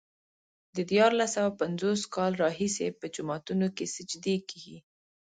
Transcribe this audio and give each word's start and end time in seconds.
د 0.75 0.77
دیارلس 0.91 1.29
سوه 1.35 1.51
پنځوس 1.61 2.01
کاله 2.15 2.37
راهيسې 2.43 2.87
په 2.99 3.05
جوماتونو 3.15 3.67
کې 3.75 3.85
سجدې 3.95 4.35
کېږي. 4.49 4.77